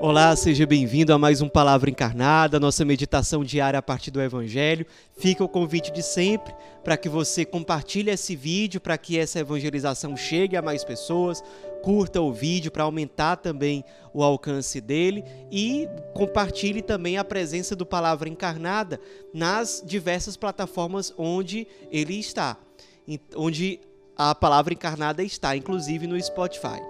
[0.00, 4.86] Olá, seja bem-vindo a mais um Palavra Encarnada, nossa meditação diária a partir do Evangelho.
[5.16, 6.54] Fica o convite de sempre
[6.84, 11.42] para que você compartilhe esse vídeo, para que essa evangelização chegue a mais pessoas,
[11.82, 13.84] curta o vídeo para aumentar também
[14.14, 19.00] o alcance dele e compartilhe também a presença do Palavra Encarnada
[19.34, 22.56] nas diversas plataformas onde ele está,
[23.34, 23.80] onde
[24.16, 26.80] a Palavra Encarnada está, inclusive no Spotify.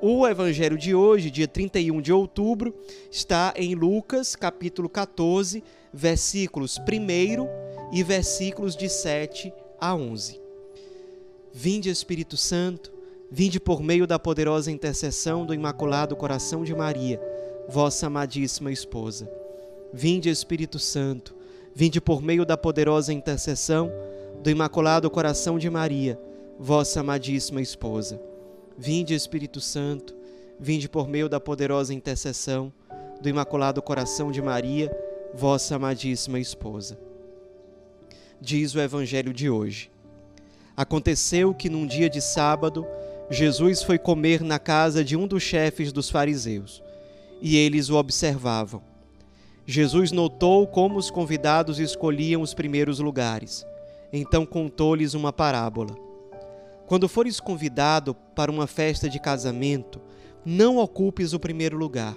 [0.00, 2.74] O evangelho de hoje, dia 31 de outubro,
[3.10, 7.48] está em Lucas, capítulo 14, versículos 1
[7.94, 9.50] e versículos de 7
[9.80, 10.38] a 11.
[11.50, 12.92] Vinde, Espírito Santo,
[13.30, 17.18] vinde por meio da poderosa intercessão do Imaculado Coração de Maria,
[17.66, 19.30] vossa amadíssima esposa.
[19.94, 21.34] Vinde, Espírito Santo,
[21.74, 23.90] vinde por meio da poderosa intercessão
[24.42, 26.20] do Imaculado Coração de Maria,
[26.58, 28.20] vossa amadíssima esposa.
[28.78, 30.14] Vinde, Espírito Santo,
[30.60, 32.72] vinde por meio da poderosa intercessão
[33.20, 34.94] do Imaculado Coração de Maria,
[35.32, 36.98] vossa amadíssima esposa.
[38.38, 39.90] Diz o Evangelho de hoje.
[40.76, 42.86] Aconteceu que num dia de sábado,
[43.30, 46.82] Jesus foi comer na casa de um dos chefes dos fariseus,
[47.40, 48.82] e eles o observavam.
[49.64, 53.66] Jesus notou como os convidados escolhiam os primeiros lugares.
[54.12, 56.05] Então contou-lhes uma parábola
[56.86, 60.00] quando fores convidado para uma festa de casamento,
[60.44, 62.16] não ocupes o primeiro lugar.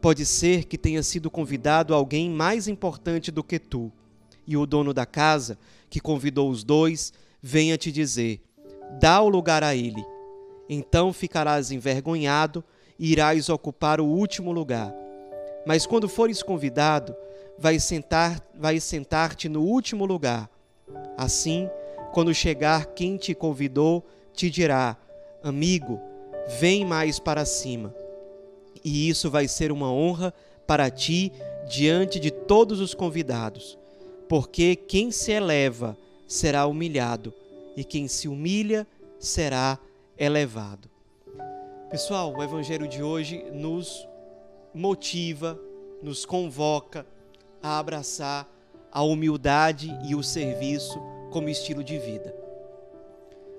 [0.00, 3.92] Pode ser que tenha sido convidado alguém mais importante do que tu,
[4.46, 5.58] e o dono da casa,
[5.90, 8.40] que convidou os dois, venha te dizer:
[9.00, 10.04] dá o lugar a ele.
[10.68, 12.64] Então ficarás envergonhado
[12.98, 14.94] e irás ocupar o último lugar.
[15.66, 17.14] Mas quando fores convidado,
[17.58, 20.48] vais sentar, vais sentar-te no último lugar.
[21.16, 21.68] Assim,
[22.12, 24.96] quando chegar quem te convidou, te dirá:
[25.42, 26.00] Amigo,
[26.60, 27.94] vem mais para cima.
[28.84, 30.32] E isso vai ser uma honra
[30.66, 31.32] para ti
[31.68, 33.78] diante de todos os convidados,
[34.28, 35.96] porque quem se eleva
[36.26, 37.32] será humilhado,
[37.76, 38.86] e quem se humilha
[39.18, 39.78] será
[40.18, 40.90] elevado.
[41.90, 44.06] Pessoal, o evangelho de hoje nos
[44.74, 45.58] motiva,
[46.02, 47.06] nos convoca
[47.62, 48.48] a abraçar
[48.90, 51.00] a humildade e o serviço
[51.32, 52.32] como estilo de vida.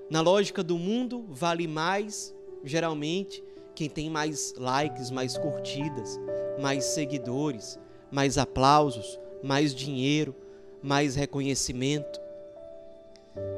[0.08, 3.42] Na lógica do mundo, vale mais, geralmente,
[3.74, 6.18] quem tem mais likes, mais curtidas,
[6.60, 7.78] mais seguidores,
[8.10, 10.34] mais aplausos, mais dinheiro,
[10.80, 12.20] mais reconhecimento.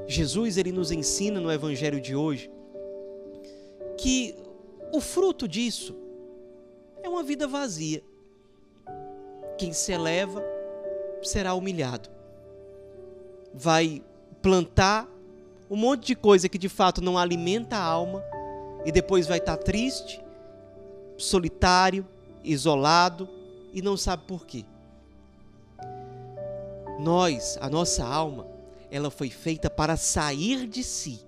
[0.07, 2.51] Jesus ele nos ensina no evangelho de hoje
[3.99, 4.35] que
[4.93, 5.95] o fruto disso
[7.03, 8.03] é uma vida vazia.
[9.59, 10.43] Quem se eleva
[11.23, 12.16] será humilhado
[13.57, 14.03] vai
[14.43, 15.09] plantar
[15.71, 18.23] um monte de coisa que de fato não alimenta a alma
[18.85, 20.23] e depois vai estar triste,
[21.17, 22.07] solitário,
[22.45, 23.29] isolado
[23.73, 24.65] e não sabe por quê.
[27.01, 28.47] Nós, a nossa alma,
[28.91, 31.21] ela foi feita para sair de si.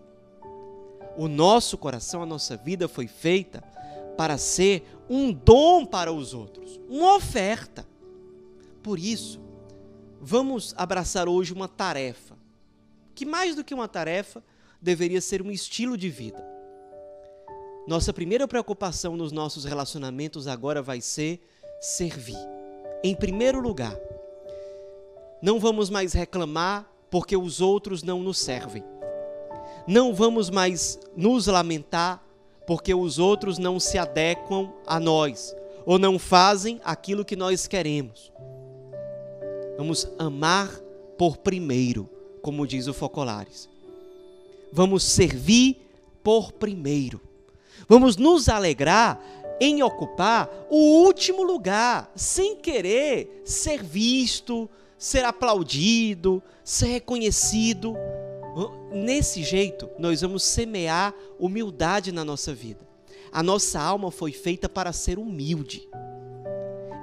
[1.16, 3.62] O nosso coração, a nossa vida foi feita
[4.16, 7.87] para ser um dom para os outros, uma oferta.
[8.83, 9.41] Por isso,
[10.20, 12.36] vamos abraçar hoje uma tarefa,
[13.14, 14.42] que mais do que uma tarefa,
[14.80, 16.44] deveria ser um estilo de vida.
[17.86, 21.40] Nossa primeira preocupação nos nossos relacionamentos agora vai ser
[21.80, 22.36] servir.
[23.02, 23.96] Em primeiro lugar,
[25.40, 28.84] não vamos mais reclamar porque os outros não nos servem.
[29.86, 32.22] Não vamos mais nos lamentar
[32.66, 35.56] porque os outros não se adequam a nós
[35.86, 38.30] ou não fazem aquilo que nós queremos.
[39.78, 40.69] Vamos amar
[41.16, 42.11] por primeiro,
[42.43, 43.69] como diz o Focolares.
[44.72, 45.77] Vamos servir
[46.21, 47.21] por primeiro.
[47.89, 49.22] Vamos nos alegrar
[49.60, 57.95] em ocupar o último lugar, sem querer ser visto, ser aplaudido, ser reconhecido.
[58.91, 62.81] Nesse jeito, nós vamos semear humildade na nossa vida.
[63.31, 65.89] A nossa alma foi feita para ser humilde.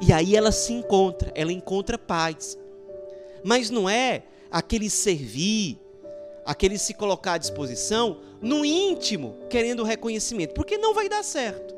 [0.01, 2.57] E aí ela se encontra, ela encontra paz.
[3.45, 5.79] Mas não é aquele servir,
[6.43, 11.75] aquele se colocar à disposição no íntimo, querendo reconhecimento, porque não vai dar certo.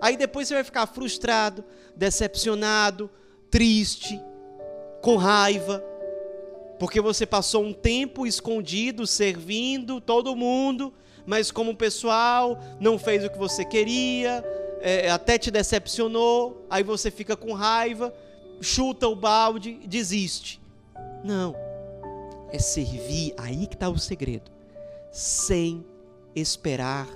[0.00, 1.62] Aí depois você vai ficar frustrado,
[1.94, 3.10] decepcionado,
[3.50, 4.18] triste,
[5.02, 5.84] com raiva,
[6.78, 10.94] porque você passou um tempo escondido, servindo todo mundo,
[11.26, 14.42] mas como o pessoal não fez o que você queria,
[14.80, 18.14] é, até te decepcionou, aí você fica com raiva,
[18.62, 20.64] chuta o balde, desiste.
[21.24, 21.54] Não.
[22.50, 24.50] É servir, aí que está o segredo.
[25.10, 25.84] Sem
[26.34, 27.08] esperar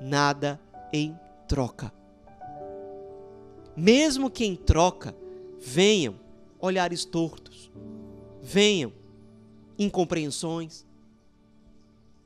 [0.00, 0.60] nada
[0.92, 1.92] em troca.
[3.76, 5.14] Mesmo que em troca
[5.58, 6.18] venham
[6.58, 7.70] olhares tortos,
[8.40, 8.92] venham
[9.78, 10.86] incompreensões,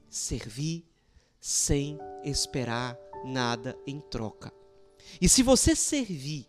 [0.08, 0.84] servir
[1.40, 4.52] sem esperar nada em troca.
[5.20, 6.46] E se você servir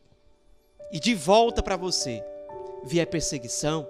[0.91, 2.23] e de volta para você
[2.83, 3.87] vier perseguição,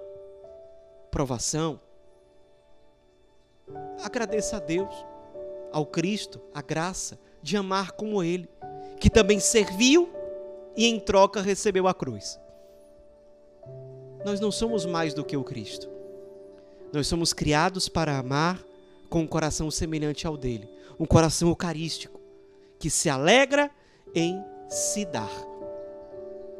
[1.12, 1.78] provação,
[4.02, 4.92] agradeça a Deus,
[5.70, 8.48] ao Cristo, a graça de amar como Ele,
[8.98, 10.10] que também serviu
[10.74, 12.40] e em troca recebeu a cruz.
[14.24, 15.88] Nós não somos mais do que o Cristo.
[16.92, 18.58] Nós somos criados para amar
[19.10, 20.68] com um coração semelhante ao dele,
[20.98, 22.18] um coração eucarístico,
[22.78, 23.70] que se alegra
[24.14, 25.30] em se dar.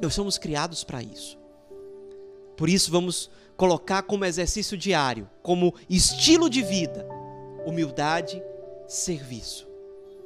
[0.00, 1.41] Nós somos criados para isso.
[2.56, 7.06] Por isso, vamos colocar como exercício diário, como estilo de vida,
[7.64, 8.42] humildade,
[8.86, 9.68] serviço.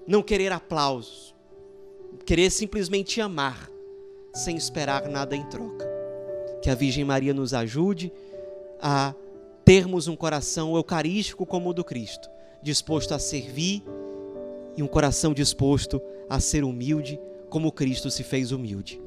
[0.06, 1.34] Não querer aplausos,
[2.25, 3.70] querer simplesmente amar,
[4.32, 5.87] sem esperar nada em troca.
[6.62, 8.12] Que a Virgem Maria nos ajude
[8.81, 9.14] a
[9.64, 12.28] termos um coração eucarístico como o do Cristo,
[12.62, 13.82] disposto a servir
[14.76, 17.19] e um coração disposto a ser humilde
[17.49, 19.00] como Cristo se fez humilde.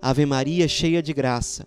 [0.00, 1.66] Ave Maria, cheia de graça,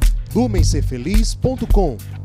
[0.35, 2.20] lumencerfeliz.com.